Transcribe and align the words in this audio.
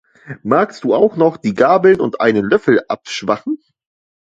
Magst 0.41 0.83
du 0.83 0.95
auch 0.95 1.15
noch 1.15 1.37
die 1.37 1.53
Gabeln 1.53 2.01
und 2.01 2.21
einen 2.21 2.43
Löffel 2.43 2.83
abschwachen? 2.87 3.59